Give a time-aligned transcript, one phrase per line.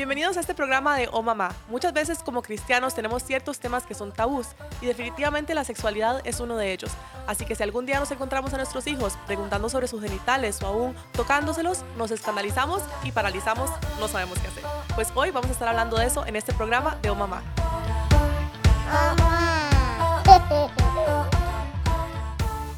[0.00, 1.54] Bienvenidos a este programa de Oh Mamá.
[1.68, 4.46] Muchas veces como cristianos tenemos ciertos temas que son tabús
[4.80, 6.90] y definitivamente la sexualidad es uno de ellos.
[7.26, 10.68] Así que si algún día nos encontramos a nuestros hijos preguntando sobre sus genitales o
[10.68, 13.68] aún tocándoselos, nos escandalizamos y paralizamos,
[14.00, 14.64] no sabemos qué hacer.
[14.94, 17.42] Pues hoy vamos a estar hablando de eso en este programa de Oh Mamá.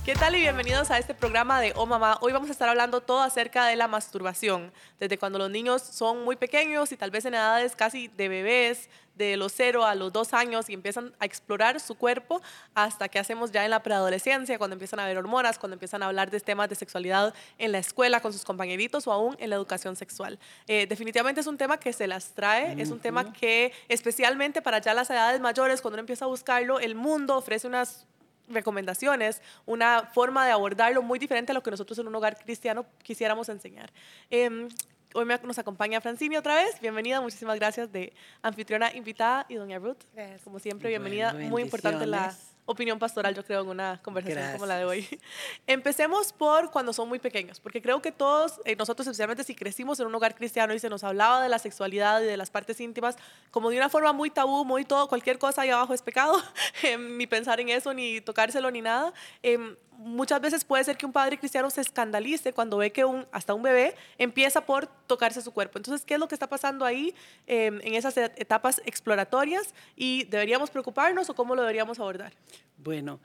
[0.05, 2.19] ¿Qué tal y bienvenidos a este programa de Oh Mamá?
[2.23, 6.25] Hoy vamos a estar hablando todo acerca de la masturbación, desde cuando los niños son
[6.25, 10.13] muy pequeños y tal vez en edades casi de bebés, de los 0 a los
[10.13, 12.43] 2 años y empiezan a explorar su cuerpo
[12.75, 16.07] hasta que hacemos ya en la preadolescencia, cuando empiezan a ver hormonas, cuando empiezan a
[16.07, 19.57] hablar de temas de sexualidad en la escuela con sus compañeritos o aún en la
[19.57, 20.37] educación sexual.
[20.67, 24.81] Eh, definitivamente es un tema que se las trae, es un tema que especialmente para
[24.81, 28.05] ya las edades mayores, cuando uno empieza a buscarlo, el mundo ofrece unas
[28.49, 32.87] recomendaciones, una forma de abordarlo muy diferente a lo que nosotros en un hogar cristiano
[33.03, 33.93] quisiéramos enseñar.
[34.31, 34.69] Em,
[35.15, 36.81] hoy nos acompaña Francini otra vez.
[36.81, 40.05] Bienvenida, muchísimas gracias de anfitriona invitada y doña Ruth.
[40.45, 41.33] Como siempre, bienvenida.
[41.35, 45.21] muy importante la opinión pastoral, yo creo, en una conversación como la de hoy.
[45.67, 49.99] Empecemos por cuando son muy pequeños, porque creo que todos, eh, nosotros especialmente si crecimos
[50.01, 52.81] en un hogar cristiano y se nos hablaba de la sexualidad y de las partes
[52.81, 53.17] íntimas,
[53.51, 56.41] como de una forma muy tabú, muy todo, cualquier cosa ahí abajo es pecado,
[56.83, 59.13] em, ni pensar en eso, ni tocárselo, ni nada.
[59.43, 63.27] Em, muchas veces puede ser que un padre cristiano se escandalice cuando ve que un,
[63.33, 65.79] hasta un bebé empieza por tocarse su cuerpo.
[65.79, 67.15] Entonces, ¿qué es lo que está pasando ahí
[67.47, 69.75] em, en esas etapas exploratorias?
[69.97, 72.33] ¿Y deberíamos preocuparnos o cómo lo deberíamos abordar?
[72.79, 73.21] Bueno,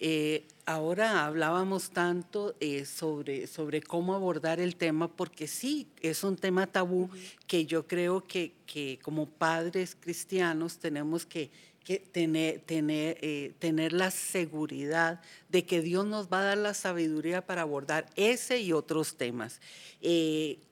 [0.00, 6.36] eh, ahora hablábamos tanto eh, sobre, sobre cómo abordar el tema, porque sí, es un
[6.36, 7.10] tema tabú
[7.48, 11.50] que yo creo que, que como padres cristianos tenemos que
[11.84, 16.74] que tener, tener, eh, tener la seguridad de que Dios nos va a dar la
[16.74, 19.58] sabiduría para abordar ese y otros temas.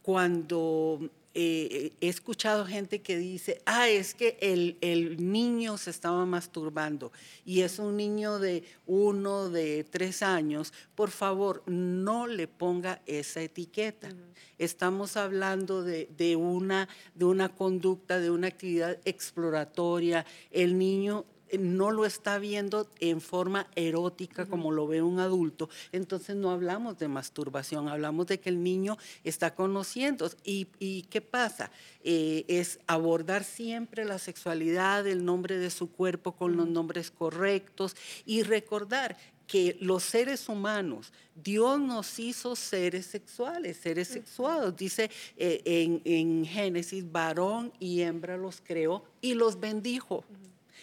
[0.02, 6.24] Cuando eh, he escuchado gente que dice, ah, es que el, el, niño se estaba
[6.24, 7.12] masturbando
[7.44, 13.42] y es un niño de uno, de tres años, por favor, no le ponga esa
[13.42, 14.08] etiqueta.
[14.56, 20.24] Estamos hablando de, de, una, de una conducta, de una actividad exploratoria.
[20.50, 21.26] El niño
[21.58, 26.98] no lo está viendo en forma erótica como lo ve un adulto, entonces no hablamos
[26.98, 30.30] de masturbación, hablamos de que el niño está conociendo.
[30.44, 31.70] ¿Y, qué pasa?
[32.02, 37.96] Eh, es abordar siempre la sexualidad, el nombre de su cuerpo con los nombres correctos
[38.24, 44.76] y recordar que los seres humanos, Dios nos hizo seres sexuales, seres sexuados.
[44.76, 50.24] Dice eh, en, en, Génesis, varón y hembra los creó y los bendijo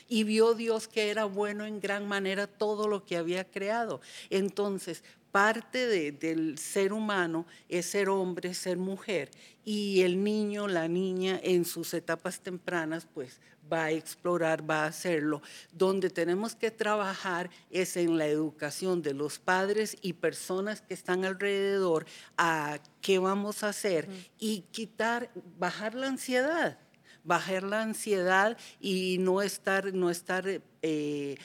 [0.07, 4.01] y vio Dios que era bueno en gran manera todo lo que había creado.
[4.29, 5.03] Entonces,
[5.33, 9.31] parte del ser humano es ser hombre, ser mujer,
[9.65, 13.41] y el niño, la niña, en sus etapas tempranas, pues
[13.71, 15.41] va a explorar, va a hacerlo.
[15.71, 21.25] Donde tenemos que trabajar es en la educación de los padres y personas que están
[21.25, 22.05] alrededor
[22.37, 26.77] a qué vamos a hacer y quitar, bajar la ansiedad
[27.23, 31.37] bajar la ansiedad y no estar, no estar eh,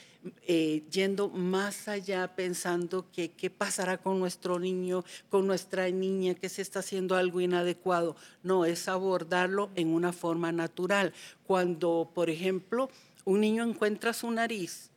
[0.46, 6.48] eh, yendo más allá pensando que qué pasará con nuestro niño, con nuestra niña, que
[6.48, 8.16] se está haciendo algo inadecuado.
[8.42, 11.12] No, es abordarlo en una forma natural.
[11.46, 12.90] Cuando, por ejemplo,
[13.24, 14.90] un niño encuentra su nariz,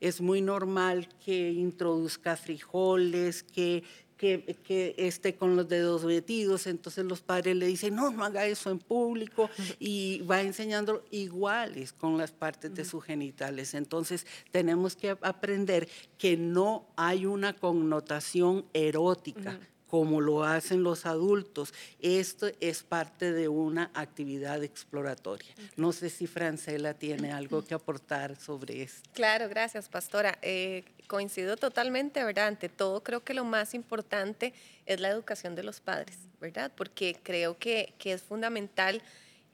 [0.00, 3.82] es muy normal que introduzca frijoles, que
[4.16, 8.46] que, que, esté con los dedos metidos, entonces los padres le dicen, no, no haga
[8.46, 13.74] eso en público, y va enseñando iguales con las partes de sus genitales.
[13.74, 15.88] Entonces tenemos que aprender
[16.18, 21.72] que no hay una connotación erótica como lo hacen los adultos.
[22.00, 25.54] Esto es parte de una actividad exploratoria.
[25.76, 29.08] No sé si Francela tiene algo que aportar sobre esto.
[29.12, 30.38] Claro, gracias, pastora.
[30.42, 32.48] Eh, coincido totalmente, ¿verdad?
[32.48, 34.52] Ante todo, creo que lo más importante
[34.86, 36.72] es la educación de los padres, ¿verdad?
[36.74, 39.02] Porque creo que, que es fundamental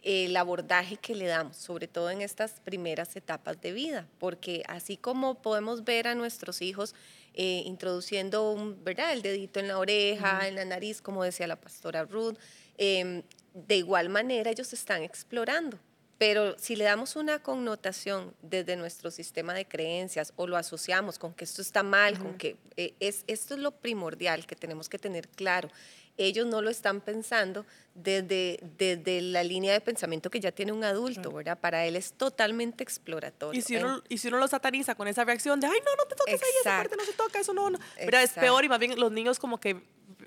[0.02, 4.96] el abordaje que le damos, sobre todo en estas primeras etapas de vida, porque así
[4.96, 6.94] como podemos ver a nuestros hijos
[7.34, 9.12] eh, introduciendo un, ¿verdad?
[9.12, 12.36] el dedito en la oreja, en la nariz, como decía la pastora Ruth,
[12.76, 13.22] em,
[13.54, 15.78] de igual manera ellos están explorando.
[16.18, 21.34] Pero si le damos una connotación desde nuestro sistema de creencias o lo asociamos con
[21.34, 24.98] que esto está mal, con que eh, es, esto es lo primordial que tenemos que
[24.98, 25.68] tener claro
[26.16, 27.64] ellos no lo están pensando
[27.94, 31.58] desde, desde la línea de pensamiento que ya tiene un adulto, ¿verdad?
[31.58, 33.58] Para él es totalmente exploratorio.
[33.58, 36.04] Y si, uno, y si uno lo sataniza con esa reacción de, ay, no, no
[36.04, 37.78] te toques ahí, esa parte no se toca, eso no, no.
[37.96, 39.82] Pero es peor y más bien los niños como que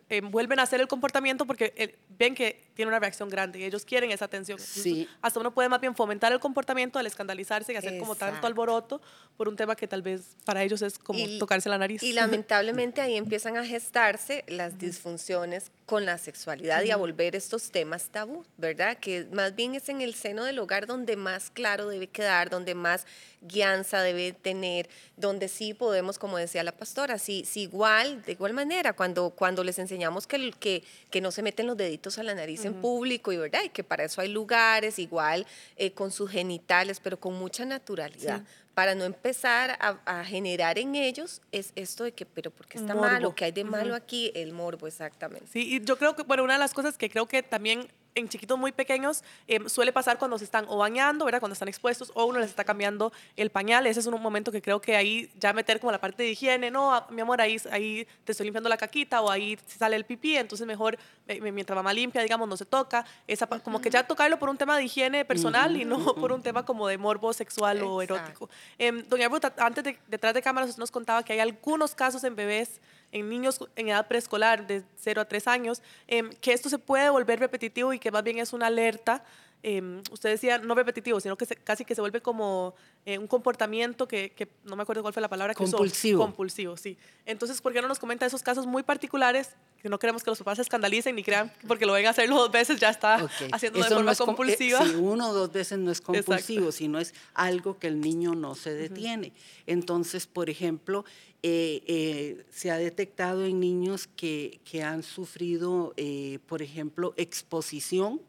[0.10, 3.64] eh, vuelven a hacer el comportamiento porque eh, ven que tiene una reacción grande y
[3.64, 4.60] ellos quieren esa atención.
[4.60, 5.08] Sí.
[5.22, 8.48] Hasta uno puede más bien fomentar el comportamiento al escandalizarse y hacer como tanto Exacto.
[8.48, 9.02] alboroto
[9.38, 12.04] por un tema que tal vez para ellos es como Y- tocarse la nariz.
[12.04, 17.72] Y lamentablemente ahí empiezan a gestarse las disfunciones con la sexualidad y a volver estos
[17.72, 18.98] temas tabú, ¿verdad?
[18.98, 22.74] Que más bien es en el seno del hogar donde más claro debe quedar, donde
[22.76, 23.06] más
[23.42, 28.54] guianza debe tener, donde sí podemos, como decía la pastora, sí, sí igual, de igual
[28.54, 32.34] manera, cuando, cuando les enseñamos que, que, que no se meten los deditos a la
[32.34, 35.46] nariz en público y verdad, y que para eso hay lugares, igual
[35.76, 38.44] eh, con sus genitales, pero con mucha naturalidad.
[38.74, 42.78] Para no empezar a, a generar en ellos es esto de que, pero ¿por qué
[42.78, 43.10] está Morbo.
[43.10, 43.36] malo?
[43.36, 44.32] ¿Qué hay de malo aquí?
[44.36, 45.48] El morbo, exactamente.
[45.50, 48.30] Sí, y yo creo que, bueno, una de las cosas que creo que también en
[48.30, 51.40] chiquitos muy pequeños em, suele pasar cuando se están o bañando, ¿verdad?
[51.40, 53.86] Cuando están expuestos o uno les está cambiando el pañal.
[53.86, 56.72] Ese es un momento que creo que ahí ya meter como la parte de higiene,
[56.72, 60.06] no, ah, mi amor, ahí, ahí te estoy limpiando la caquita o ahí sale el
[60.06, 60.98] pipí, entonces mejor
[61.28, 63.06] eh, mientras mamá limpia, digamos, no se toca.
[63.28, 66.42] Esa, como que ya tocarlo por un tema de higiene personal y no por un
[66.42, 68.50] tema como de morbo sexual o erótico.
[68.78, 72.24] Em, doña Ruth, antes de, detrás de cámaras usted nos contaba que hay algunos casos
[72.24, 72.80] en bebés,
[73.16, 77.10] en niños en edad preescolar de 0 a 3 años, em, que esto se puede
[77.10, 79.24] volver repetitivo y que más bien es una alerta.
[79.64, 82.76] Em, usted decía no repetitivo, sino que se- casi que se vuelve como
[83.06, 85.78] eh, un comportamiento que, que no me acuerdo cuál fue la palabra que usó.
[85.78, 86.22] Compulsivo.
[86.22, 86.98] Compulsivo, sí.
[87.26, 89.50] Entonces, ¿por qué no nos comenta esos casos muy particulares
[89.82, 92.10] que no queremos que los papás se escandalicen ni crean que porque lo ven a
[92.10, 93.32] hacerlo dos veces ya está Ok.
[93.52, 94.84] haciendo de forma es com- eh, compulsiva?
[94.84, 96.24] sí, uno o dos veces no es Exacto.
[96.26, 99.32] compulsivo, sino es algo que el niño no se detiene.
[99.68, 101.06] Entonces, por ejemplo,
[101.44, 108.22] eh, eh, se ha detectado en niños que, que han sufrido, eh, por ejemplo, exposición.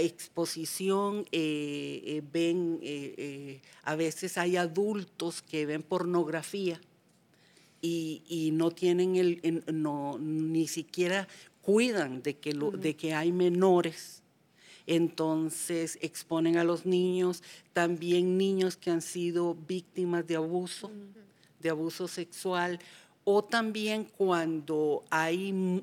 [0.00, 6.80] Exposición, eh, eh, ven, eh, a veces hay adultos que ven pornografía
[7.80, 11.28] y, y no tienen el, en- no, ni siquiera
[11.62, 14.22] cuidan de que, lo, de que hay menores.
[14.88, 17.42] Entonces exponen a los niños,
[17.72, 20.90] también niños que han sido víctimas de abuso,
[21.60, 22.78] de abuso sexual,
[23.24, 25.82] o también cuando hay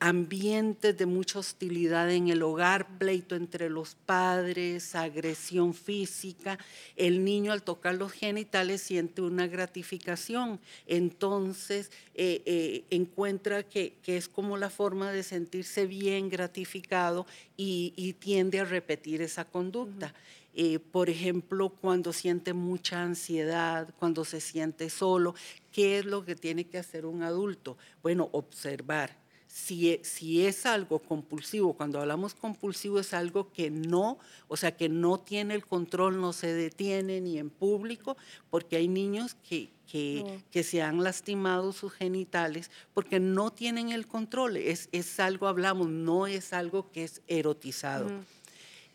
[0.00, 6.58] ambientes de mucha hostilidad en el hogar, pleito entre los padres, agresión física,
[6.96, 14.16] el niño al tocar los genitales siente una gratificación, entonces eh, eh, encuentra que, que
[14.16, 17.26] es como la forma de sentirse bien gratificado
[17.56, 20.14] y, y tiende a repetir esa conducta.
[20.56, 25.34] Eh, por ejemplo, cuando siente mucha ansiedad, cuando se siente solo,
[25.72, 27.76] ¿qué es lo que tiene que hacer un adulto?
[28.02, 29.23] Bueno, observar.
[29.56, 34.18] Si e- si es algo compulsivo, cuando hablamos compulsivo es algo que no,
[34.48, 38.16] o sea, que no tiene el control, no se detiene ni en público,
[38.50, 40.42] porque hay niños que, que, No.
[40.50, 44.56] que se han lastimado sus genitales porque no tienen el control.
[44.56, 48.10] Es, es algo, hablamos, no es algo que es erotizado.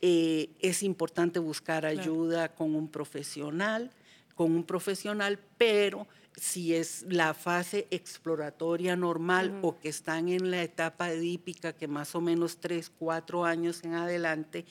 [0.02, 2.02] Eh, es importante buscar Claro.
[2.02, 3.92] ayuda con un profesional,
[4.36, 6.06] con un profesional, pero
[6.36, 12.16] si es la fase exploratoria normal o que están en la etapa edípica, que más
[12.16, 14.66] o menos tres, cuatro años en adelante,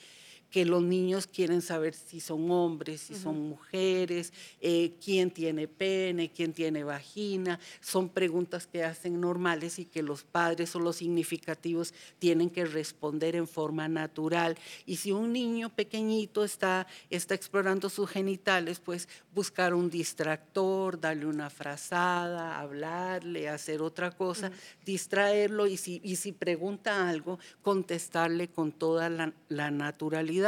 [0.49, 6.31] que los niños quieren saber si son hombres, si son mujeres, eh, quién tiene pene,
[6.31, 7.59] quién tiene vagina.
[7.81, 13.35] Son preguntas que hacen normales y que los padres o los significativos tienen que responder
[13.35, 14.57] en forma natural.
[14.85, 21.27] Y si un niño pequeñito está, está explorando sus genitales, pues buscar un distractor, darle
[21.27, 24.51] una frazada, hablarle, hacer otra cosa,
[24.83, 30.38] distraerlo y si, y si pregunta algo, contestarle con toda la, la naturalidad.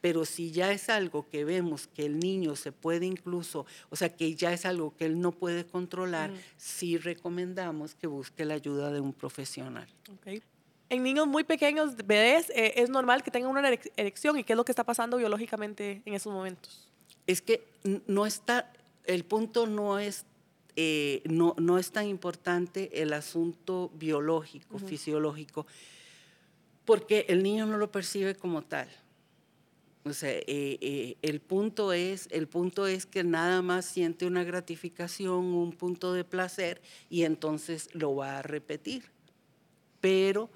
[0.00, 4.08] Pero si ya es algo que vemos que el niño se puede incluso, o sea,
[4.08, 8.90] que ya es algo que él no puede controlar, sí recomendamos que busque la ayuda
[8.92, 9.88] de un profesional.
[10.12, 10.42] Ok.
[10.88, 14.54] En niños muy pequeños, bebés, eh, es normal que tengan una erec- erección y qué
[14.54, 16.88] es lo que está pasando biológicamente en esos momentos.
[17.26, 17.64] Es que
[18.06, 18.72] no está,
[19.04, 20.24] el punto no es,
[20.74, 25.64] eh, no, no es tan importante el asunto biológico, fisiológico,
[26.84, 28.88] porque el niño no lo percibe como tal.
[30.10, 34.42] O sea, eh, eh, el, punto es, el punto es que nada más siente una
[34.42, 39.04] gratificación, un punto de placer y entonces lo va a repetir.
[40.00, 40.50] Pero,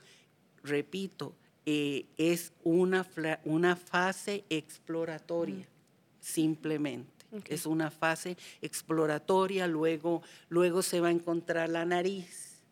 [0.63, 1.35] repito,
[1.67, 3.07] eh, es una,
[3.45, 5.69] una fase exploratoria,
[6.21, 7.13] simplemente.
[7.49, 12.63] Es una fase exploratoria, luego, luego se va a encontrar la nariz,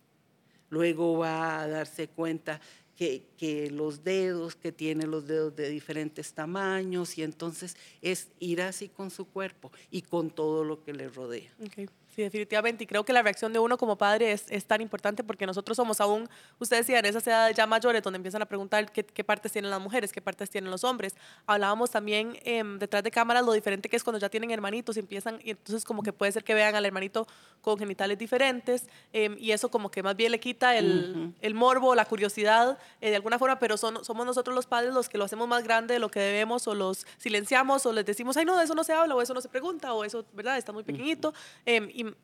[0.71, 2.61] luego va a darse cuenta
[2.97, 8.63] que que, los dedos, que tiene los dedos de diferentes tamaños y entonces es ir
[8.63, 11.53] así con su cuerpo y con todo lo que le rodea.
[11.67, 11.89] Okay.
[12.15, 12.85] Sí, definitivamente.
[12.85, 15.77] Y creo que la reacción de uno como padre es, es, tan importante porque nosotros
[15.77, 19.51] somos aún, ustedes decían, esas edades ya mayores donde empiezan a preguntar qué, qué, partes
[19.51, 21.15] tienen las mujeres, qué partes tienen los hombres.
[21.47, 25.01] Hablábamos también eh, detrás de cámaras lo diferente que es cuando ya tienen hermanitos y
[25.01, 27.27] empiezan, y entonces como que puede ser que vean al hermanito
[27.63, 31.35] con genitales diferentes eh, y eso como que más bien le quita el, uh -huh.
[31.41, 35.09] el morbo, la curiosidad eh, de alguna forma, pero son, somos nosotros los padres los
[35.09, 38.37] que lo hacemos más grande de lo que debemos o los silenciamos o les decimos,
[38.37, 40.59] ay no, de eso no se habla o eso no se pregunta o eso, ¿verdad?
[40.59, 41.33] Está muy pequeñito.
[41.67, 41.91] -huh.
[41.93, 42.15] y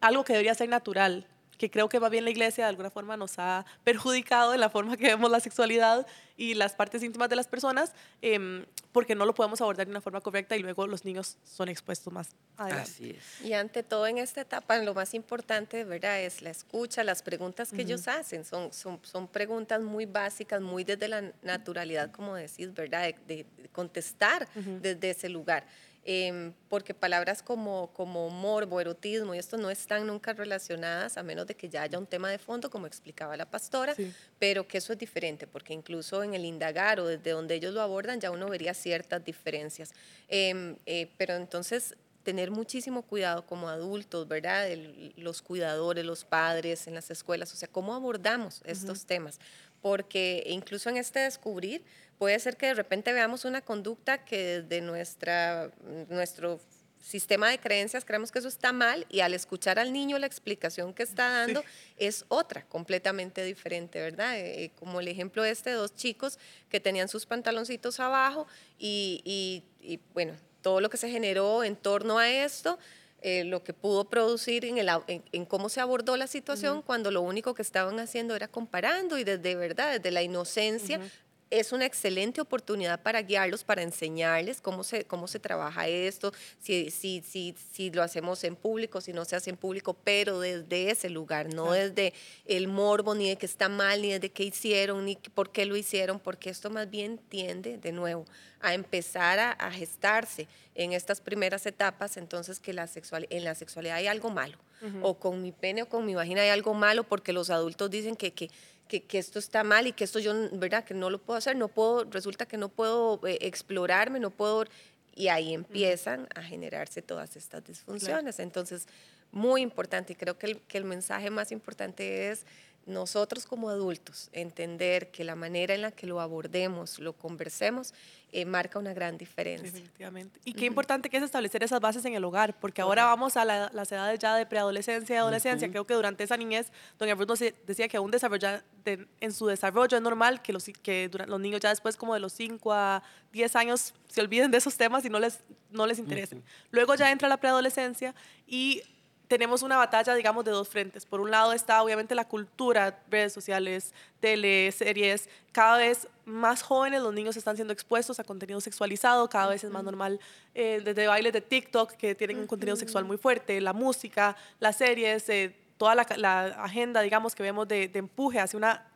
[0.00, 1.26] algo que debería ser natural,
[1.62, 4.68] que creo que más bien la iglesia de alguna forma nos ha perjudicado en la
[4.68, 6.04] forma que vemos la sexualidad
[6.36, 10.00] y las partes íntimas de las personas, eh, porque no lo podemos abordar de una
[10.00, 12.90] forma correcta y luego los niños son expuestos más adelante.
[12.90, 13.46] Así es.
[13.46, 17.70] Y ante todo en esta etapa, lo más importante, ¿verdad?, es la escucha, las preguntas
[17.70, 17.82] que uh -huh.
[17.82, 23.14] ellos hacen, son, son, son preguntas muy básicas, muy desde la naturalidad, como decís, ¿verdad?,
[23.28, 24.80] de, de contestar uh -huh.
[24.80, 25.64] desde ese lugar.
[26.04, 31.46] Eh, porque palabras como, como morbo, erotismo y esto no están nunca relacionadas a menos
[31.46, 34.12] de que ya haya un tema de fondo, como explicaba la pastora, sí.
[34.40, 37.80] pero que eso es diferente, porque incluso en el indagar o desde donde ellos lo
[37.82, 39.92] abordan ya uno vería ciertas diferencias.
[40.28, 44.68] Eh, eh, pero entonces tener muchísimo cuidado como adultos, ¿verdad?
[44.68, 49.06] El, los cuidadores, los padres en las escuelas, o sea, cómo abordamos estos uh -huh.
[49.06, 49.40] temas,
[49.80, 51.84] porque incluso en este descubrir
[52.22, 55.72] puede ser que de repente veamos una conducta que desde nuestra,
[56.08, 56.60] nuestro
[57.00, 60.94] sistema de creencias creemos que eso está mal y al escuchar al niño la explicación
[60.94, 61.66] que está dando sí.
[61.96, 64.38] es otra, completamente diferente, ¿verdad?
[64.38, 66.38] Eh, como el ejemplo este de dos chicos
[66.70, 68.46] que tenían sus pantaloncitos abajo
[68.78, 72.78] y, y, y bueno, todo lo que se generó en torno a esto,
[73.24, 76.80] eh, lo que pudo producir en, el, en, en, cómo se abordó la situación uh
[76.80, 76.84] -huh.
[76.84, 81.02] cuando lo único que estaban haciendo era comparando y desde verdad, desde la inocencia, uh
[81.02, 81.10] -huh
[81.52, 86.90] es una excelente oportunidad para guiarlos, para enseñarles cómo se, cómo se trabaja esto, si,
[86.90, 90.90] si, si, si lo hacemos en público, si no se hace en público, pero desde
[90.90, 91.90] ese lugar, no claro.
[91.90, 92.14] desde
[92.46, 95.76] el morbo, ni de que está mal, ni desde qué hicieron, ni por qué lo
[95.76, 98.24] hicieron, porque esto más bien tiende, de nuevo,
[98.60, 103.54] a empezar a, a gestarse en estas primeras etapas, entonces que la sexual, en la
[103.54, 105.00] sexualidad hay algo malo, uh -huh.
[105.02, 108.16] o con mi pene o con mi vagina hay algo malo, porque los adultos dicen
[108.16, 108.50] que, que
[108.92, 110.84] que, que, esto está mal y que esto yo, ¿verdad?
[110.84, 114.66] Que no lo puedo hacer, no puedo, resulta que no puedo eh, explorarme, no puedo,
[115.14, 118.36] y ahí empiezan a generarse todas estas disfunciones.
[118.36, 118.46] Claro.
[118.46, 118.86] Entonces,
[119.30, 122.44] muy importante, y creo que el, que el mensaje más importante es
[122.86, 127.94] nosotros como adultos entender que la manera en la que lo abordemos, lo conversemos,
[128.32, 129.70] eh, marca una gran diferencia.
[129.70, 130.40] Definitivamente.
[130.44, 130.66] Y qué uh -huh.
[130.68, 133.92] importante que es establecer esas bases en el hogar, porque ahora vamos a la, las
[133.92, 135.66] edades ya de preadolescencia y adolescencia.
[135.66, 135.72] Uh -huh.
[135.72, 139.46] Creo que durante esa niñez, don Gabriel nos decía que aún desarrolla, de, en su
[139.46, 143.02] desarrollo es normal que, los, que los niños ya después como de los 5 a
[143.32, 146.42] 10 años se olviden de esos temas y no les, no les interesen.
[146.70, 148.14] Luego ya entra la preadolescencia
[148.46, 148.82] y
[149.28, 151.06] tenemos una batalla, digamos, de dos frentes.
[151.06, 155.28] Por un lado está obviamente la cultura, redes sociales, tele, series.
[155.52, 159.70] Cada vez más jóvenes los niños están siendo expuestos a contenido sexualizado, cada vez es
[159.70, 160.20] más normal
[160.54, 164.76] eh, desde bailes de TikTok que tienen un contenido sexual muy fuerte, la música, las
[164.76, 168.91] series, eh, toda la, la, agenda, digamos, que vemos de, de empuje hacia una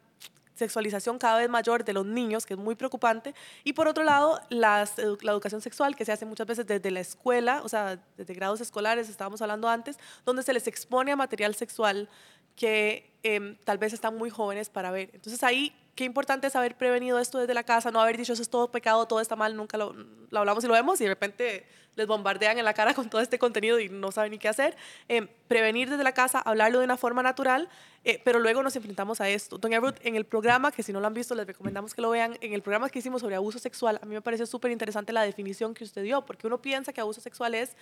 [0.56, 4.40] sexualización cada vez mayor de los niños, que es muy preocupante, y por otro lado,
[4.48, 8.34] las, la educación sexual, que se hace muchas veces desde la escuela, o sea, desde
[8.34, 12.08] grados escolares, estábamos hablando antes, donde se les expone a material sexual
[12.56, 15.10] que eh, tal vez están muy jóvenes para ver.
[15.12, 18.43] Entonces ahí, qué importante es haber prevenido esto desde la casa, no haber dicho eso
[18.43, 19.95] es todo pecado, todo está mal, nunca lo,
[20.31, 23.21] lo hablamos y lo vemos y de repente les bombardean en la cara con todo
[23.21, 24.76] este contenido y no saben ni qué hacer.
[25.09, 27.69] Eh, prevenir desde la casa, hablarlo de una forma natural,
[28.05, 29.59] eh, pero luego nos enfrentamos a esto.
[29.59, 32.11] Doña Ruth, en el programa, que si no lo han visto, les recomendamos que lo
[32.11, 35.12] vean, en el programa que hicimos sobre abuso sexual, a mí me pareció súper interesante
[35.12, 37.75] la definición que usted dio, porque uno piensa que abuso sexual es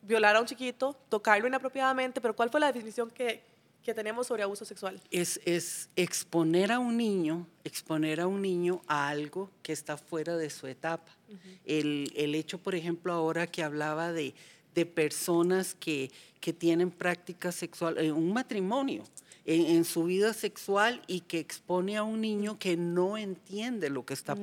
[0.00, 3.44] violar a un chiquito, tocarlo inapropiadamente, pero ¿cuál fue la definición que,
[3.86, 5.00] que tenemos sobre abuso sexual?
[5.12, 10.36] Es, es, exponer a un niño, exponer a un niño a algo que está fuera
[10.36, 11.16] de su etapa.
[11.28, 11.58] Uh -huh.
[11.64, 14.34] el, el, hecho, por ejemplo, ahora que hablaba de,
[14.74, 19.04] de personas que, que, tienen práctica sexual, en un matrimonio,
[19.44, 24.04] en, en, su vida sexual y que expone a un niño que no entiende lo
[24.04, 24.40] que está uh -huh.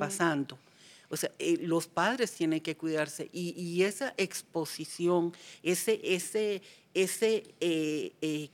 [1.14, 3.30] O sea, eh, los padres tienen que cuidarse.
[3.32, 6.60] Y, y esa exposición, ese, ese,
[6.92, 8.50] ese eh, eh,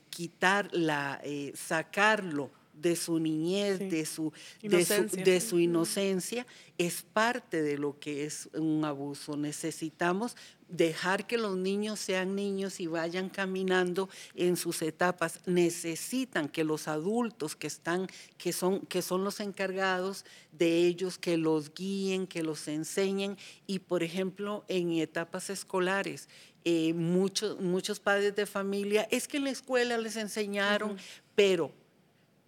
[1.25, 2.50] eh, sacarlo
[2.81, 4.33] de su niñez, de, su,
[4.63, 6.47] de, su, de su inocencia,
[6.79, 9.37] es parte de lo que es un abuso.
[9.37, 10.37] Necesitamos
[10.71, 15.41] dejar que los niños sean niños y vayan caminando en sus etapas.
[15.47, 18.07] Necesitan que los adultos que están,
[18.39, 23.37] que son, que son los encargados de ellos, que los guíen, que los enseñen.
[23.67, 26.29] Y por ejemplo, en etapas escolares,
[26.65, 30.97] eh, muchos, muchos padres de familia, es que en la escuela les enseñaron,
[31.35, 31.73] pero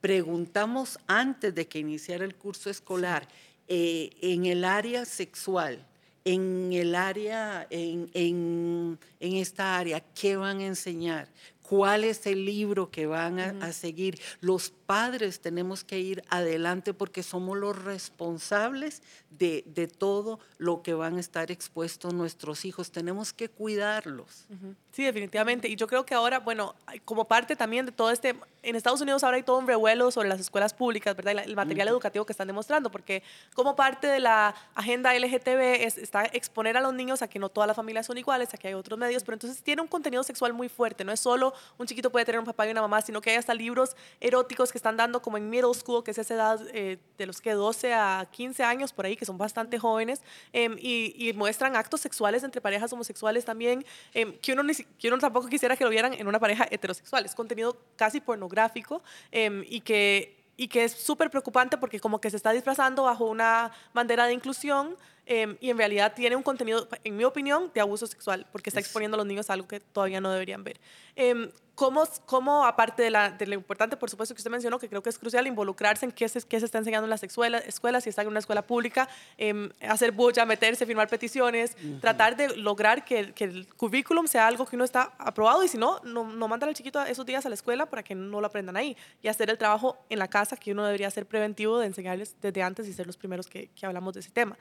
[0.02, 3.26] preguntamos antes de que iniciara el curso escolar,
[3.68, 5.78] eh, en el área sexual,
[6.24, 11.28] en el área, en, en, en, esta área, ¿qué van a enseñar?
[11.72, 14.20] ¿Cuál es el libro que van a, a, seguir?
[14.42, 19.00] Los padres tenemos que ir adelante porque somos los responsables
[19.30, 22.92] de, de todo lo que van a estar expuestos nuestros hijos.
[22.92, 24.44] Tenemos que cuidarlos.
[24.92, 25.68] Sí, definitivamente.
[25.68, 26.74] Y yo creo que ahora, bueno,
[27.06, 30.28] como parte también de todo este, en Estados Unidos ahora hay todo un revuelo sobre
[30.28, 31.42] las escuelas públicas, ¿verdad?
[31.44, 33.22] El material educativo que están demostrando, porque
[33.54, 37.48] como parte de la agenda LGTB es, está exponer a los niños a que no
[37.48, 40.22] todas las familias son iguales, a que hay otros medios, pero entonces tiene un contenido
[40.22, 41.04] sexual muy fuerte.
[41.04, 43.36] No es solo un chiquito puede tener un papá y una mamá, sino que hay
[43.36, 46.98] hasta libros eróticos que están dando como en middle school, que es esa edad eh,
[47.18, 51.32] de los que 12 a 15 años por ahí, que son bastante jóvenes, eh, y,
[51.32, 55.76] muestran actos sexuales entre parejas homosexuales también, eh, que, uno ni, que uno tampoco quisiera
[55.76, 57.24] que lo vieran en una pareja heterosexual.
[57.24, 59.02] Es contenido casi pornográfico
[59.32, 63.72] y que y que es súper preocupante porque como que se está disfrazando bajo una
[63.94, 68.06] bandera de inclusión eh, y en realidad tiene un contenido, en mi opinión, de abuso
[68.06, 70.80] sexual, porque está exponiendo a los niños a algo que todavía no deberían ver.
[71.16, 74.88] Eh, ¿cómo, ¿Cómo, aparte de, la, de, lo importante, por supuesto, que usted mencionó, que
[74.88, 77.64] creo que es crucial involucrarse en qué se, qué se está enseñando en las escuelas,
[77.66, 82.00] escuelas si está en una escuela pública, eh, hacer bulla, meterse, firmar peticiones, uh -huh.
[82.00, 85.78] tratar de lograr que, que, el currículum sea algo que uno está aprobado y si
[85.78, 88.46] no, no, no manda al chiquito esos días a la escuela para que no lo
[88.46, 91.86] aprendan ahí y hacer el trabajo en la casa que uno debería hacer preventivo de
[91.86, 94.56] enseñarles desde antes y ser los primeros que, que hablamos de ese tema.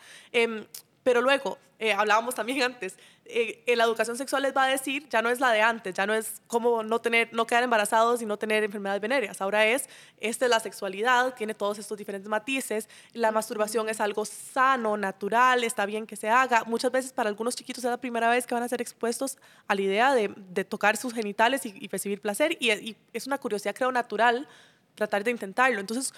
[1.03, 5.21] Pero luego, eh, hablábamos también antes, eh, la educación sexual les va a decir, ya
[5.21, 8.25] no es la de antes, ya no es cómo no, tener, no quedar embarazados y
[8.25, 9.41] no tener enfermedades venéreas.
[9.41, 9.87] Ahora es,
[10.19, 15.63] esta es la sexualidad, tiene todos estos diferentes matices, la masturbación es algo sano, natural,
[15.63, 16.63] está bien que se haga.
[16.65, 19.75] Muchas veces para algunos chiquitos es la primera vez que van a ser expuestos a
[19.75, 23.37] la idea de, de tocar sus genitales y, y recibir placer y, y es una
[23.37, 24.47] curiosidad, creo, natural
[24.95, 25.79] tratar de intentarlo.
[25.79, 26.13] Entonces,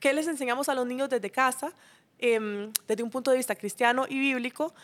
[0.00, 1.72] ¿qué les enseñamos a los niños desde casa?
[2.18, 4.74] Eh, desde un punto de vista cristiano y bíblico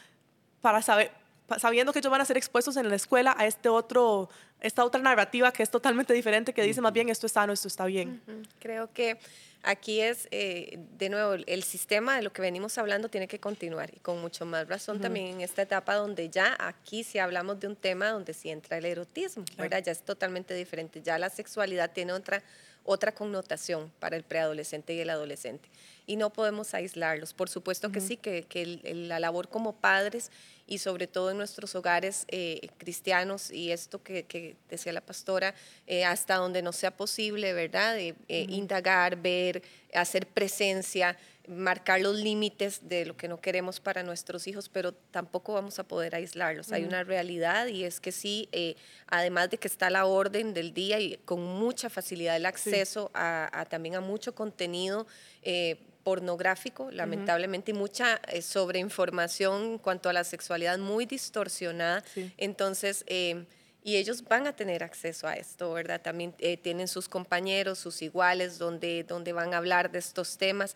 [0.61, 1.11] para saber,
[1.59, 4.29] sabiendo que ellos van a ser expuestos en la escuela a este otro,
[4.61, 7.69] esta otra narrativa que es totalmente diferente, que dice más bien esto es sano, esto
[7.69, 8.23] está bien.
[8.27, 8.49] Uh -huh.
[8.61, 9.19] Creo que
[9.63, 13.91] aquí es, eh, de nuevo, el sistema de lo que venimos hablando tiene que continuar
[13.95, 15.03] y con mucho más razón uh -huh.
[15.03, 18.79] también en esta etapa donde ya aquí si hablamos de un tema donde sí entra
[18.79, 19.63] el erotismo, claro.
[19.63, 19.85] ¿verdad?
[19.85, 22.43] Ya es totalmente diferente, ya la sexualidad tiene otra,
[22.85, 25.69] otra connotación para el preadolescente y el adolescente
[26.07, 27.33] y no podemos aislarlos.
[27.33, 28.09] Por supuesto que uh -huh.
[28.09, 30.31] sí, que, que el, el, la labor como padres
[30.67, 35.55] y sobre todo en nuestros hogares eh, cristianos y esto que, que, decía la pastora,
[35.87, 37.99] eh, hasta donde no sea posible, ¿verdad?
[37.99, 38.51] Eh, uh -huh.
[38.55, 39.63] Indagar, ver,
[39.95, 45.53] hacer presencia, marcar los límites de lo que no queremos para nuestros hijos, pero tampoco
[45.53, 46.69] vamos a poder aislarlos.
[46.69, 46.75] Uh -huh.
[46.77, 48.77] Hay una realidad y es que sí, eh,
[49.07, 53.13] además de que está la orden del día y con mucha facilidad el acceso sí.
[53.15, 55.07] a, a, también a mucho contenido,
[55.43, 57.79] eh, pornográfico, lamentablemente, uh -huh.
[57.79, 62.05] y mucha eh, sobreinformación en cuanto a la sexualidad muy distorsionada.
[62.15, 62.33] Sí.
[62.37, 63.47] Entonces, eh,
[63.83, 66.01] y ellos van a tener acceso a esto, ¿verdad?
[66.01, 70.75] También eh, tienen sus compañeros, sus iguales, donde, donde van a hablar de estos temas.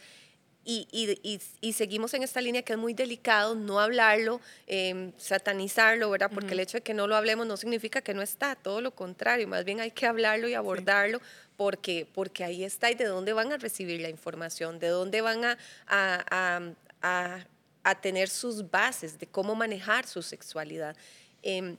[0.71, 6.11] Y, y, y, seguimos en esta línea que es muy delicado, no hablarlo, eh, satanizarlo,
[6.11, 6.31] ¿verdad?
[6.31, 6.53] Porque uh -huh.
[6.53, 9.49] el hecho de que no lo hablemos no significa que no está, todo lo contrario,
[9.49, 11.21] más bien hay que hablarlo y abordarlo.
[11.21, 11.25] Sí
[11.59, 15.45] porque, porque ahí está y de dónde van a recibir la información, de dónde van
[15.45, 16.63] a, a,
[17.03, 17.47] a,
[17.83, 20.97] a tener sus bases de cómo manejar su sexualidad.
[21.43, 21.77] Eh,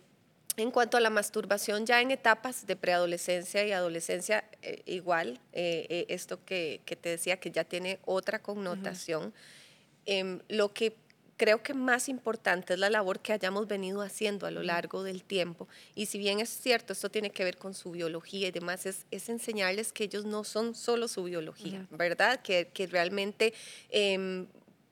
[0.57, 5.85] en cuanto a la masturbación, ya en etapas de preadolescencia y adolescencia, eh, igual, eh,
[5.89, 10.41] eh, esto que, que, te decía que ya tiene otra connotación, uh -huh.
[10.49, 10.95] lo que
[11.37, 15.23] creo que más importante es la labor que hayamos venido haciendo a lo largo del
[15.23, 15.69] tiempo.
[15.95, 19.05] Y si bien es cierto, esto tiene que ver con su biología y demás, es,
[19.09, 21.97] es enseñarles que ellos no son solo su biología, uh -huh.
[21.97, 22.41] ¿verdad?
[22.41, 23.53] Que, que realmente
[23.89, 24.45] eh,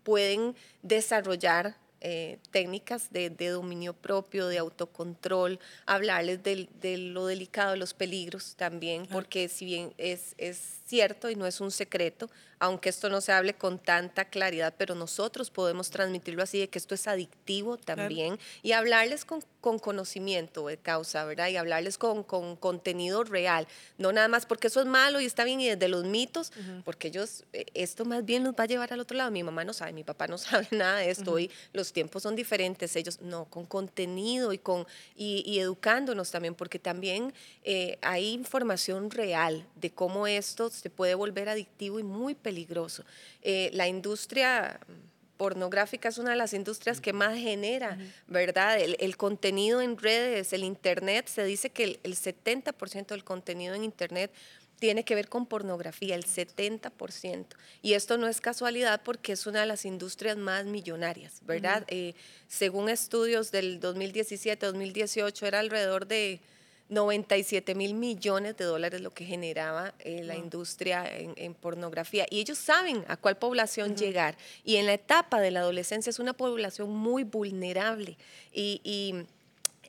[0.04, 1.76] pueden desarrollar
[2.10, 7.94] eh, técnicas de, de, dominio propio, de autocontrol, hablarles de, de, lo delicado, de los
[7.94, 13.10] peligros también, porque si bien es, es cierto y no es un secreto, aunque esto
[13.10, 17.08] no se hable con tanta claridad, pero nosotros podemos transmitirlo así de que esto es
[17.08, 21.50] adictivo también y hablarles con, con, conocimiento de causa, ¿verdad?
[21.50, 23.68] Y hablarles con, con, contenido real,
[23.98, 26.52] no nada más porque eso es malo y está bien y desde los mitos,
[26.84, 29.32] porque ellos, eh, esto más bien los va a llevar al otro lado.
[29.32, 32.36] Mi mamá no sabe, mi papá no sabe nada de esto y los tiempos son
[32.36, 39.12] diferentes, ellos no, con contenido y, con, y, educándonos también, porque también eh, hay información
[39.12, 42.47] real de cómo esto se puede volver adictivo y muy peligroso.
[43.42, 44.80] Eh, la industria
[45.38, 48.80] pornográfica es una de las industrias que más genera, ¿verdad?
[48.80, 53.84] El, contenido en redes, el Internet, se dice que el, el 70% del contenido en
[53.84, 54.32] Internet
[54.80, 57.46] tiene que ver con pornografía, el 70%.
[57.82, 61.84] Y esto no es casualidad porque es una de las industrias más millonarias, ¿verdad?
[61.88, 62.14] Eh,
[62.48, 66.40] según estudios del 2017-2018, era alrededor de
[66.90, 72.26] 97 mil millones de dólares lo que generaba eh, la industria en, pornografía.
[72.30, 74.38] Y ellos saben a cuál población llegar.
[74.64, 78.18] Y en la etapa de la adolescencia es una población muy vulnerable.
[78.54, 79.16] Y,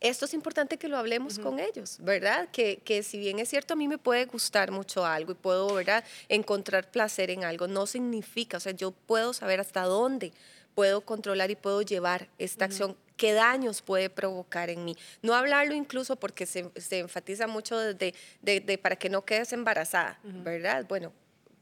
[0.00, 2.48] esto es importante que lo hablemos con ellos, ¿verdad?
[2.52, 5.74] Que, que, si bien es cierto, a mí me puede gustar mucho algo y puedo,
[5.74, 10.32] ¿verdad?, encontrar placer en algo, no significa, o sea, yo puedo saber hasta dónde
[10.76, 14.96] puedo controlar y puedo llevar esta acción qué daños puede provocar en mí.
[15.20, 20.86] No hablarlo incluso porque se, enfatiza mucho desde de, para que no quedes embarazada, ¿verdad?
[20.88, 21.12] Bueno,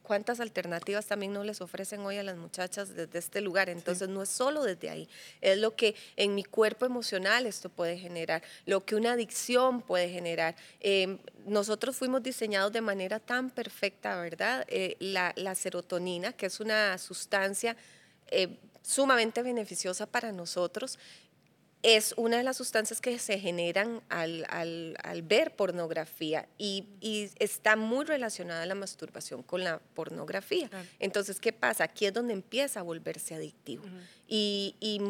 [0.06, 3.68] cuántas alternativas también no les ofrecen hoy a las muchachas desde este lugar.
[3.68, 5.08] Entonces no es solo desde ahí,
[5.40, 10.08] es lo que en mi cuerpo emocional esto puede generar, lo que una adicción puede
[10.08, 10.54] generar.
[10.80, 14.64] Em, nosotros fuimos diseñados de manera tan perfecta, ¿verdad?
[14.68, 17.76] Eh, la, serotonina, que es una sustancia
[18.28, 20.98] eh, sumamente beneficiosa para nosotros,
[21.86, 26.88] es una de las sustancias que se generan al, ver pornografía y,
[27.38, 30.68] está muy relacionada la masturbación con la pornografía.
[30.98, 31.84] Entonces, ¿qué pasa?
[31.84, 33.84] Aquí es donde empieza a volverse adictivo.
[34.26, 35.00] y, y,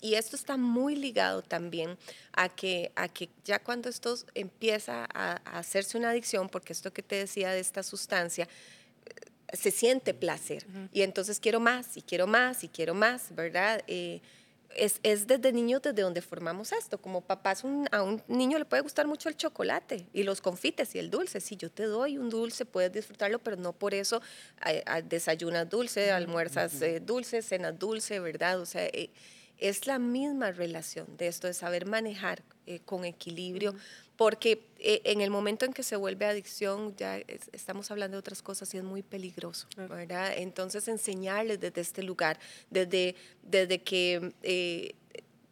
[0.00, 1.96] y esto está muy ligado también
[2.32, 7.02] a que, a que ya cuando esto empieza a, hacerse una adicción, porque esto que
[7.02, 8.48] te decía de esta sustancia,
[9.06, 10.66] eh, se siente placer.
[10.92, 13.84] Y entonces quiero más, y quiero más, y quiero más, ¿verdad?
[13.86, 14.20] Eh,
[14.76, 16.98] es, es, desde niños desde donde formamos esto.
[16.98, 20.98] Como papás, a un niño le puede gustar mucho el chocolate y los confites y
[20.98, 21.40] el dulce.
[21.40, 24.20] Si yo te doy un dulce, puedes disfrutarlo, pero no por eso
[25.08, 28.60] desayunas dulce, almuerzas eh, dulce, cenas dulce, ¿verdad?
[28.60, 29.10] O sea, eh,
[29.58, 33.74] es la misma relación de esto, de saber manejar eh, con equilibrio
[34.16, 37.18] porque eh, en el momento en que se vuelve adicción ya
[37.52, 40.32] estamos hablando de otras cosas y es muy peligroso, ¿verdad?
[40.36, 42.38] Entonces enseñarles desde este lugar,
[42.70, 44.94] desde, desde que eh,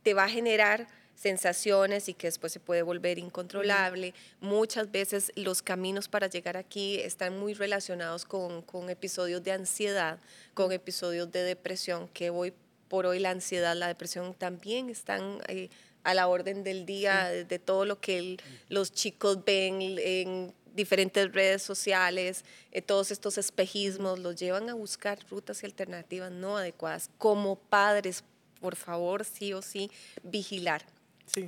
[0.02, 4.14] te va a generar sensaciones y que después se puede volver incontrolable.
[4.40, 10.18] Muchas veces los caminos para llegar aquí están muy relacionados con, con episodios de ansiedad,
[10.54, 12.52] con episodios de depresión, que hoy
[12.92, 15.40] por hoy la ansiedad, la depresión también están...
[15.48, 15.70] Eh,
[16.04, 18.36] a la orden del día de todo lo que
[18.68, 25.20] los chicos ven en diferentes redes sociales, eh, todos estos espejismos los llevan a buscar
[25.30, 27.08] rutas y alternativas no adecuadas.
[27.18, 28.24] Como padres,
[28.60, 29.92] por favor, sí o sí,
[30.24, 30.84] vigilar.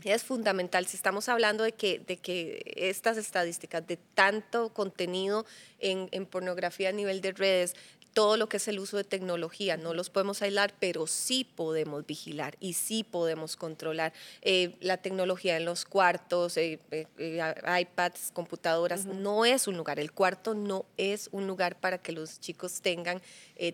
[0.04, 0.87] Es fundamental.
[0.87, 5.44] Si estamos hablando de que, de que estas estadísticas de tanto contenido
[5.78, 7.74] en, en pornografía a nivel de redes,
[8.14, 9.77] todo lo que es el uso de tecnología.
[9.77, 15.57] No los podemos aislar, pero sí podemos vigilar y sí podemos controlar eh, la tecnología
[15.57, 19.05] en los cuartos, eh, eh, iPads, computadoras.
[19.05, 23.20] No es un lugar, el cuarto no es un lugar para que los chicos tengan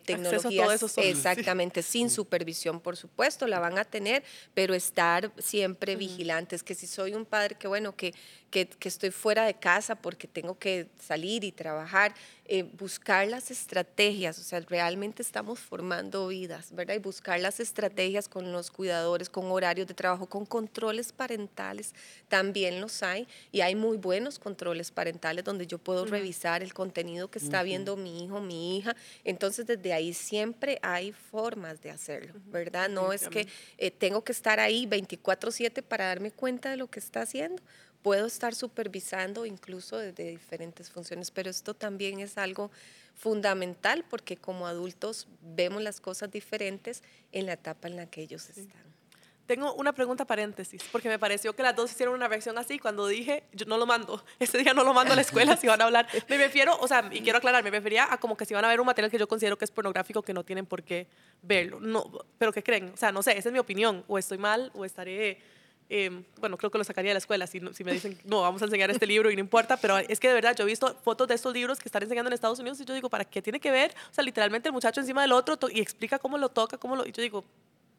[0.05, 4.22] tecnologías exactamente sin supervisión, por supuesto, la van a tener,
[4.53, 8.14] pero estar siempre vigilantes, que si soy un padre que bueno, que
[8.51, 14.39] que, estoy fuera de casa porque tengo que salir y trabajar, eh, buscar las estrategias,
[14.39, 16.97] o sea, realmente estamos formando vidas, ¿verdad?
[16.97, 21.95] Y buscar las estrategias con los cuidadores, con horarios de trabajo, con controles parentales,
[22.29, 27.31] también los hay, y hay muy buenos controles parentales donde yo puedo revisar el contenido
[27.31, 32.35] que está viendo mi hijo, mi hija, entonces desde ahí siempre hay formas de hacerlo,
[32.47, 32.89] ¿verdad?
[32.89, 33.47] No es que
[33.79, 37.63] eh, tengo que estar ahí 24/7 para darme cuenta de lo que está haciendo
[38.03, 42.71] puedo estar supervisando incluso desde diferentes funciones, pero esto también es algo
[43.15, 48.49] fundamental porque como adultos vemos las cosas diferentes en la etapa en la que ellos
[48.49, 48.91] están.
[49.51, 53.09] Tengo una pregunta paréntesis, porque me pareció que las dos hicieron una reacción así cuando
[53.09, 55.81] dije, yo no lo mando, este día no lo mando a la escuela si van
[55.83, 56.07] a hablar.
[56.29, 58.69] Me refiero, o sea, y quiero aclarar, me refería a como que si van a
[58.69, 61.09] ver un material que yo considero que es pornográfico, que no tienen por qué
[61.43, 61.81] verlo.
[61.81, 62.09] No,
[62.39, 62.93] pero ¿qué creen?
[62.95, 65.41] O sea, no sé, esa es mi opinión, o estoy mal, o estaré
[65.90, 68.62] em, bueno, creo que lo sacaría de la escuela si, si me dicen, no, vamos
[68.62, 70.96] a enseñar este libro y no importa, pero es que de verdad yo he visto
[71.03, 73.42] fotos de estos libros que están enseñando en Estados Unidos y yo digo, ¿para qué
[73.42, 73.94] tiene que ver?
[74.11, 77.07] O sea, literalmente el muchacho encima del otro y explica cómo lo toca, cómo lo...
[77.07, 77.44] Y yo digo,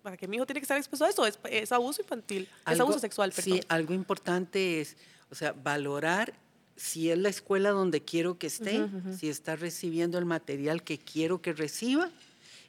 [0.01, 1.27] ¿para qué mi hijo tiene que estar expuesto a eso?
[1.27, 3.59] Es, es abuso infantil, es abuso sexual, perdón.
[3.59, 4.97] Sí, algo importante es,
[5.29, 6.33] o sea, valorar
[6.75, 11.41] si es la escuela donde quiero que esté, si está recibiendo el material que quiero
[11.41, 12.09] que reciba.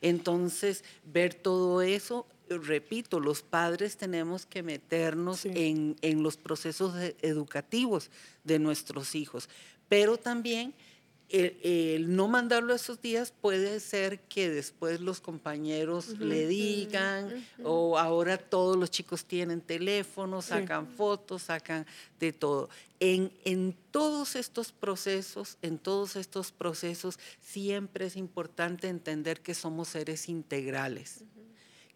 [0.02, 8.10] Entonces, ver todo eso, repito, los padres tenemos que meternos en, en, los procesos educativos
[8.44, 9.48] de nuestros hijos,
[9.88, 10.74] pero también
[11.32, 18.36] el, no mandarlo esos días puede ser que después los compañeros le digan, o ahora
[18.36, 21.86] todos los chicos tienen teléfono, sacan fotos, sacan
[22.20, 22.68] de todo.
[23.00, 29.88] En, en, todos estos procesos, en todos estos procesos, siempre es importante entender que somos
[29.88, 31.24] seres integrales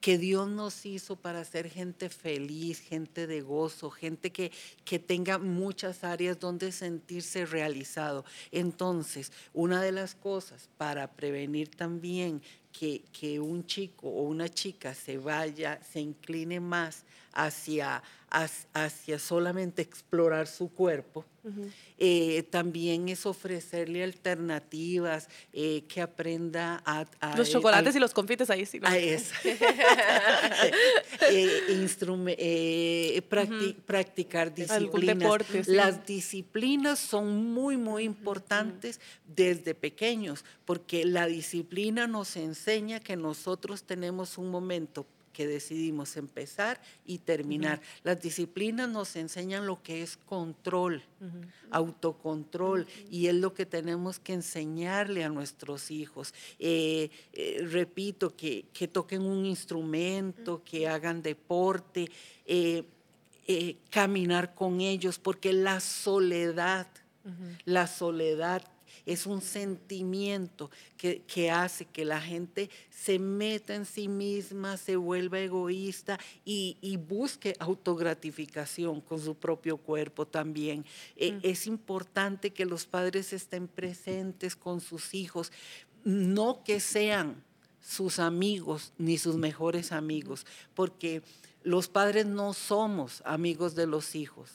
[0.01, 4.53] que Dios nos hizo para ser gente feliz, gente de gozo, gente que,
[4.85, 8.25] que tenga muchas áreas donde sentirse realizado.
[8.53, 14.95] Entonces, una de las cosas para prevenir también que, que, un chico o una chica
[14.95, 18.03] se vaya, se incline más hacia,
[18.73, 21.25] hacia solamente explorar su cuerpo,
[21.97, 27.07] eh, también es ofrecerle alternativas, eh, que aprenda a...
[27.37, 28.81] los chocolates y los confites ahí sí.
[28.81, 28.89] ¿no?
[28.89, 29.33] A eso.
[31.31, 33.23] eh,
[33.87, 35.69] practicar disciplinas.
[35.69, 43.85] Las disciplinas son muy, muy importantes desde pequeños, porque la disciplina nos enseña que nosotros
[43.85, 47.83] tenemos un momento que decidimos empezar y terminar.
[48.05, 51.03] Las disciplinas nos enseñan lo que es control,
[51.71, 56.33] autocontrol, y es lo que tenemos que enseñarle a nuestros hijos.
[56.59, 62.11] Eh, eh, repito, que, toquen un instrumento, que hagan deporte,
[62.47, 62.87] eh,
[63.91, 66.87] caminar con ellos, porque la soledad,
[67.67, 68.63] la soledad
[69.07, 75.39] es un sentimiento que, hace que la gente se meta en sí misma, se vuelva
[75.39, 80.85] egoísta y, busque autogratificación con su propio cuerpo también.
[81.15, 81.39] Eh, mm.
[81.43, 85.53] es importante que los padres estén presentes con sus hijos,
[86.05, 87.45] no que sean
[87.81, 91.23] sus amigos ni sus mejores amigos, porque
[91.63, 94.51] los padres no somos amigos de los hijos,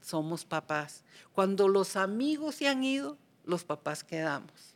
[0.00, 1.04] somos papás.
[1.32, 3.18] Cuando los amigos se han ido,
[3.48, 4.74] los papás quedamos.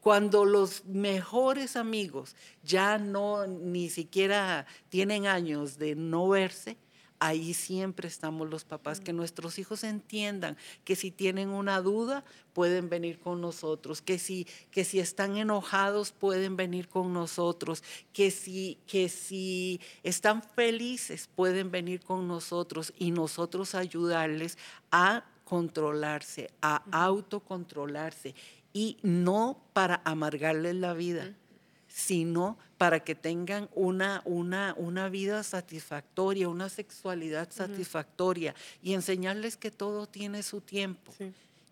[0.00, 6.76] Cuando los mejores amigos ya no ni siquiera tienen años de no verse,
[7.20, 12.22] ahí siempre estamos los papás, que nuestros hijos entiendan que si tienen una duda
[12.52, 18.30] pueden venir con nosotros, que si, que si están enojados pueden venir con nosotros, que
[18.30, 24.58] si, que si están felices pueden venir con nosotros y nosotros ayudarles
[24.90, 28.34] a controlarse, a autocontrolarse
[28.72, 31.34] y no para amargarles la vida,
[31.86, 39.70] sino para que tengan una, una, una vida satisfactoria, una sexualidad satisfactoria y enseñarles que
[39.70, 41.12] todo tiene su tiempo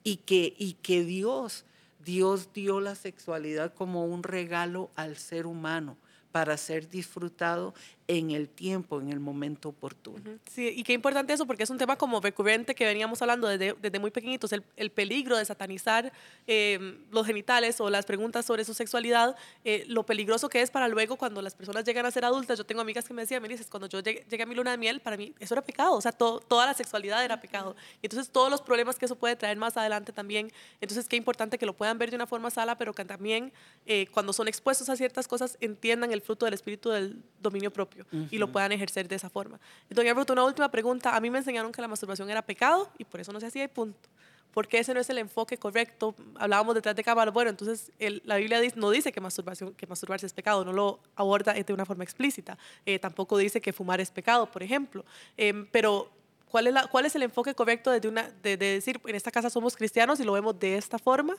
[0.04, 1.64] y, que, y que Dios,
[2.04, 5.96] Dios dio la sexualidad como un regalo al ser humano
[6.30, 7.74] para ser disfrutado
[8.18, 10.38] en el tiempo, en el momento oportuno.
[10.50, 13.74] Sí, y qué importante eso, porque es un tema como recurrente que veníamos hablando desde,
[13.80, 16.12] desde muy pequeñitos, el, el, peligro de satanizar
[16.46, 20.88] eh, los genitales o las preguntas sobre su sexualidad, eh, lo peligroso que es para
[20.88, 22.58] luego cuando las personas llegan a ser adultas.
[22.58, 24.76] Yo tengo amigas que me decían, me dices, cuando yo llegué, a mi luna de
[24.76, 27.74] miel, para mí eso era pecado, o sea, toda la sexualidad era pecado.
[28.02, 31.56] Y entonces todos los problemas que eso puede traer más adelante también, entonces qué importante
[31.56, 33.54] que lo puedan ver de una forma sala, pero que también
[33.86, 38.01] eh, cuando son expuestos a ciertas cosas entiendan el fruto del espíritu del dominio propio
[38.30, 39.60] y lo puedan ejercer de esa forma.
[39.90, 41.16] Doña Ruth, una última pregunta.
[41.16, 43.64] A mí me enseñaron que la masturbación era pecado y por eso no se hacía
[43.64, 44.08] y punto.
[44.52, 46.14] Porque ese no es el enfoque correcto.
[46.36, 47.30] Hablábamos detrás de cámara.
[47.30, 47.90] Bueno, entonces
[48.24, 51.86] la Biblia no dice que, masturbación, que masturbarse es pecado, no lo aborda de una
[51.86, 52.58] forma explícita.
[52.84, 55.04] Eh, tampoco dice que fumar es pecado, por ejemplo.
[55.36, 56.10] Em, pero
[56.50, 59.48] ¿cuál es, la, ¿cuál es el enfoque correcto de, una, de, decir, en esta casa
[59.48, 61.34] somos cristianos y lo vemos de esta forma?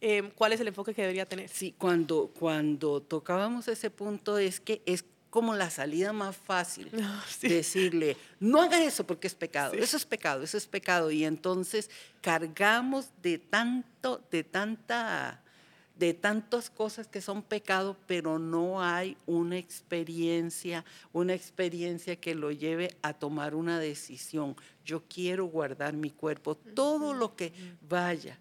[0.00, 1.48] Em, ¿Cuál es el enfoque que debería tener?
[1.48, 6.90] Sí, cuando, cuando tocábamos ese punto es que es como la salida más fácil.
[7.40, 11.10] Decirle, no haga eso porque es pecado, eso es pecado, eso es pecado.
[11.10, 11.88] Y entonces
[12.20, 15.40] cargamos de tanto, de tanta,
[15.96, 22.52] de tantas cosas que son pecado, pero no hay una experiencia, una experiencia que lo
[22.52, 24.54] lleve a tomar una decisión.
[24.84, 27.54] Yo quiero guardar mi cuerpo, todo lo que
[27.88, 28.38] vaya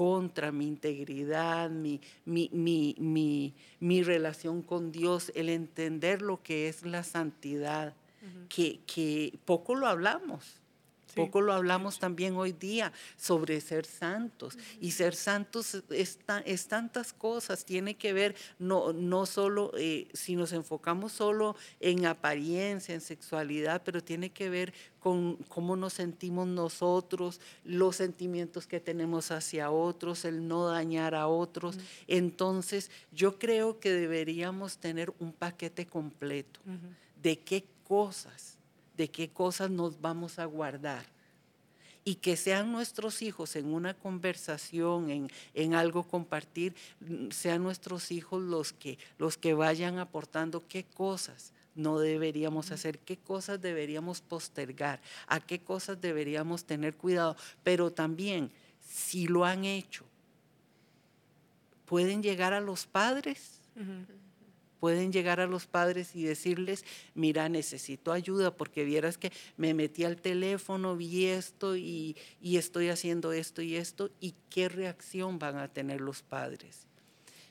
[0.00, 7.92] contra mi integridad, mi, mi, relación con Dios, el entender lo que es la santidad.
[8.48, 10.59] que, que poco lo hablamos.
[11.14, 14.56] Poco lo hablamos también hoy día sobre ser santos.
[14.80, 20.36] Y ser santos es, es tantas cosas, tiene que ver no, no solo, eh, si
[20.36, 26.46] nos enfocamos solo en apariencia, en sexualidad, pero tiene que ver con cómo nos sentimos
[26.46, 31.78] nosotros, los sentimientos que tenemos hacia otros, el no dañar a otros.
[32.06, 36.60] Entonces, yo creo que deberíamos tener un paquete completo
[37.20, 38.59] de qué cosas
[39.00, 41.06] de qué cosas nos vamos a guardar.
[42.04, 48.42] Y que sean nuestros hijos en una conversación, en, algo compartir, mm, sean nuestros hijos
[48.42, 55.00] los que, los que vayan aportando qué cosas no deberíamos hacer, qué cosas deberíamos postergar,
[55.26, 57.36] a qué cosas deberíamos tener cuidado.
[57.62, 58.50] Pero también,
[58.86, 60.04] si lo han hecho,
[61.86, 63.62] pueden llegar a los padres
[64.80, 70.04] pueden llegar a los padres y decirles, mira, necesito ayuda porque vieras que me metí
[70.04, 75.68] al teléfono, vi esto y, estoy haciendo esto y esto, y qué reacción van a
[75.68, 76.86] tener los padres.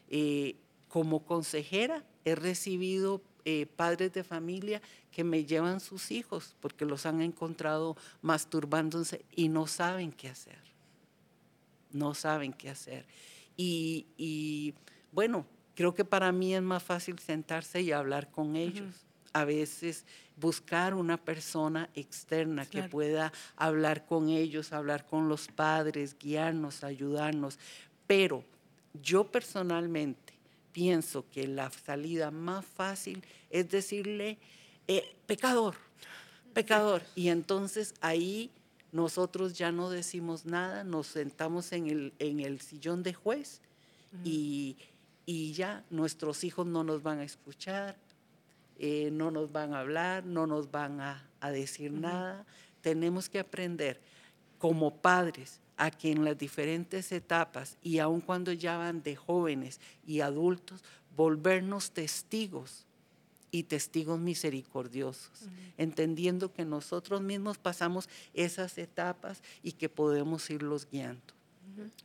[0.09, 0.55] Eh,
[0.87, 7.05] como consejera he recibido eh, padres de familia que me llevan sus hijos porque los
[7.05, 10.59] han encontrado masturbándose y no saben qué hacer.
[11.91, 13.05] No saben qué hacer.
[13.55, 14.73] Y, y
[15.11, 15.45] bueno,
[15.79, 18.93] Creo que para mí es más fácil sentarse y hablar con ellos.
[19.31, 20.03] A veces
[20.35, 27.59] buscar una persona externa que pueda hablar con ellos, hablar con los padres, guiarnos, ayudarnos.
[28.07, 28.43] Pero
[29.01, 30.33] yo personalmente
[30.73, 34.37] pienso que la salida más fácil es decirle,
[34.85, 35.75] eh, pecador,
[36.53, 37.03] pecador.
[37.15, 38.51] Y entonces ahí
[38.91, 43.61] nosotros ya no decimos nada, nos sentamos en el, en el sillón de juez
[44.25, 44.75] y
[45.31, 47.95] y ya nuestros hijos no nos van a escuchar,
[48.79, 52.47] eh, no nos van a hablar, no nos van a, decir nada.
[52.81, 54.01] Tenemos que aprender
[54.57, 59.79] como padres a que en las diferentes etapas y aun cuando ya van de jóvenes
[60.03, 60.83] y adultos,
[61.15, 62.87] volvernos testigos
[63.51, 71.38] y testigos misericordiosos, entendiendo que nosotros mismos pasamos esas etapas y que podemos irlos guiando.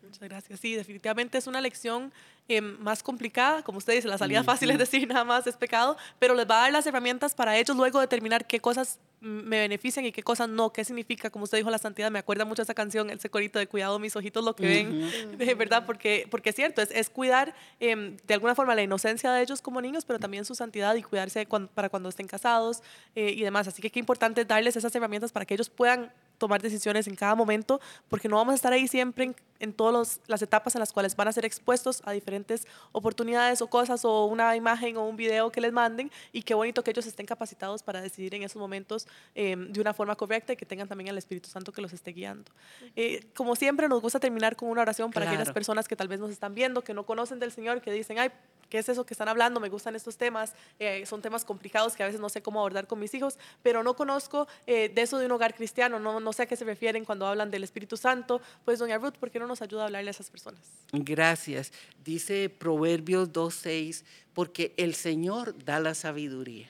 [0.02, 0.60] Muchas gracias.
[0.60, 2.12] Sí, definitivamente es una lección
[2.48, 5.96] eh, más complicada, como usted dice, la salida fácil es decir nada más es pecado,
[6.18, 10.04] pero les va a dar las herramientas para ellos luego determinar qué cosas me benefician
[10.04, 12.74] y qué cosas no, qué significa, como usted dijo, la santidad, me acuerda mucho esa
[12.74, 16.56] canción, el corito de cuidado mis ojitos lo que ven, de verdad, porque, porque es
[16.56, 20.18] cierto, es, es cuidar em, de alguna forma la inocencia de ellos como niños, pero
[20.18, 22.82] también su santidad y cuidarse para cuando estén casados
[23.14, 26.62] eh, y demás, así que qué importante darles esas herramientas para que ellos puedan tomar
[26.62, 30.42] decisiones en cada momento, porque no vamos a estar ahí siempre en, en todas las
[30.42, 34.56] etapas en las cuales van a ser expuestos a diferentes oportunidades o cosas o una
[34.56, 38.00] imagen o un video que les manden y qué bonito que ellos estén capacitados para
[38.00, 41.48] decidir en esos momentos em, de una forma correcta y que tengan también el Espíritu
[41.48, 42.50] Santo que los esté guiando.
[42.96, 46.20] Eh, como siempre, nos gusta terminar con una oración para aquellas personas que tal vez
[46.20, 48.30] nos están viendo, que no conocen del Señor, que dicen, ay,
[48.68, 49.60] ¿qué es eso que están hablando?
[49.60, 52.86] Me gustan estos temas, eh, son temas complicados que a veces no sé cómo abordar
[52.86, 56.32] con mis hijos, pero no conozco eh, de eso de un hogar cristiano, no, no
[56.32, 58.40] sé a qué se refieren cuando hablan del Espíritu Santo.
[58.64, 60.60] Pues, doña Ruth, ¿por qué no nos ayuda a hablarle a esas personas?
[60.92, 61.72] Gracias.
[62.04, 66.68] Dice Proverbios 2.6, porque el Señor da la sabiduría.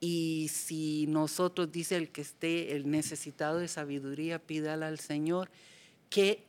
[0.00, 5.50] Y si nosotros, dice el que esté, el necesitado de sabiduría, pídala al Señor,
[6.08, 6.44] que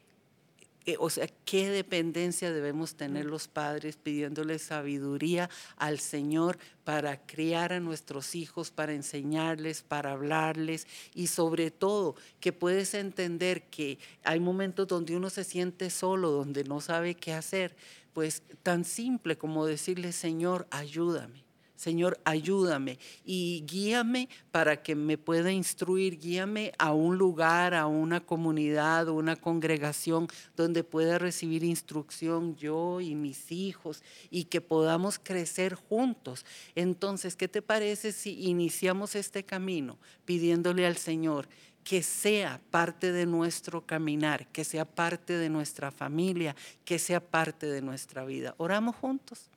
[0.86, 7.72] eh, o sea, qué dependencia debemos tener los padres pidiéndole sabiduría al Señor para criar
[7.72, 14.39] a nuestros hijos, para enseñarles, para hablarles y sobre todo que puedes entender que hay
[14.39, 17.76] momentos donde uno se siente solo, donde no sabe qué hacer,
[18.13, 21.51] pues tan simple como decirle, Señor, ayúdame
[21.82, 28.20] Señor, ayúdame y guíame para que me pueda instruir, guíame a un lugar, a una
[28.20, 35.74] comunidad, una congregación donde pueda recibir instrucción yo y mis hijos y que podamos crecer
[35.74, 36.46] juntos.
[36.76, 41.50] Entonces, ¿qué te parece si iniciamos este camino pidiéndole al Señor?
[41.84, 47.65] que sea parte de nuestro caminar, que sea parte de nuestra familia, que sea parte
[47.65, 48.54] de nuestra vida.
[48.60, 49.50] Oramos juntos.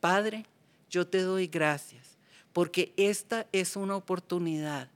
[0.00, 0.44] Padre,
[0.92, 2.16] yo te doy gracias
[2.52, 4.88] porque esta es una oportunidad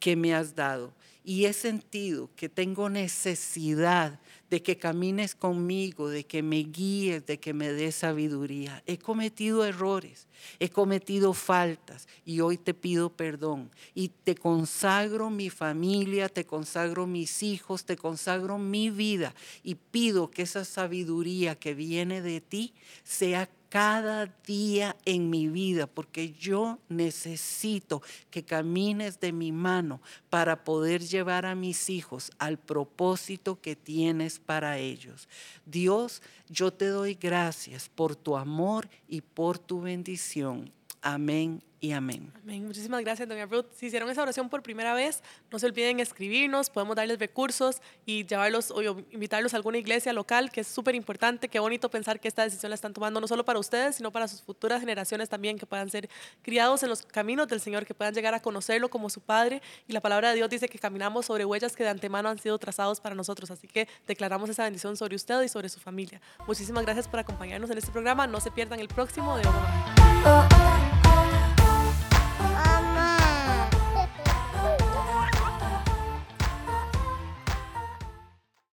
[0.00, 6.24] que me has dado y he sentido que tengo necesidad de que camines conmigo, de
[6.24, 8.82] que me guíes, de que me des sabiduría.
[8.86, 10.26] He cometido errores,
[10.58, 13.70] he cometido faltas y hoy te pido perdón.
[13.94, 20.30] Y te consagro mi familia, te consagro mis hijos, te consagro mi vida y pido
[20.30, 22.72] que esa sabiduría que viene de ti
[23.04, 30.00] sea cada día en mi vida, porque yo necesito que camines de mi mano
[30.30, 35.28] para poder llevar a mis hijos al propósito que tienes para ellos.
[35.66, 40.72] Dios, yo te doy gracias por tu amor y por tu bendición.
[41.02, 42.32] Amén y amén.
[42.44, 43.66] Muchísimas gracias, doña Ruth.
[43.76, 48.26] Si hicieron esa oración por primera vez, no se olviden escribirnos, podemos darles recursos y
[48.26, 51.48] llevarlos o invitarlos a alguna iglesia local, que es súper importante.
[51.48, 54.26] Qué bonito pensar que esta decisión la están tomando no solo para ustedes, sino para
[54.26, 56.08] sus futuras generaciones también, que puedan ser
[56.42, 59.62] criados en los caminos del Señor, que puedan llegar a conocerlo como su Padre.
[59.86, 62.58] Y la palabra de Dios dice que caminamos sobre huellas que de antemano han sido
[62.58, 63.52] trazados para nosotros.
[63.52, 66.20] Así que declaramos esa bendición sobre usted y sobre su familia.
[66.46, 68.26] Muchísimas gracias por acompañarnos en este programa.
[68.26, 69.44] No se pierdan el próximo de